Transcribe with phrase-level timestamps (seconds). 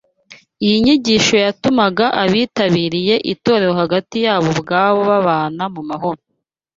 [0.65, 6.21] Iyi nyigisho yatumaga abitabiriye itorero hagati yabo ubwabo babana mu mahoro